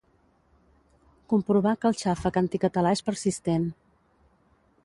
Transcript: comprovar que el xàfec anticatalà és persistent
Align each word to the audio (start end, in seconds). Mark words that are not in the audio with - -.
comprovar 1.33 1.75
que 1.83 1.91
el 1.91 1.99
xàfec 2.01 2.41
anticatalà 2.43 2.97
és 2.99 3.07
persistent 3.11 3.73